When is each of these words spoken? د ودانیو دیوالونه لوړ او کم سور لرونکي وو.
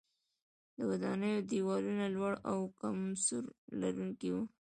د 0.77 0.79
ودانیو 0.89 1.45
دیوالونه 1.49 2.05
لوړ 2.15 2.33
او 2.51 2.59
کم 2.79 2.97
سور 3.25 3.43
لرونکي 3.81 4.29
وو. 4.33 4.43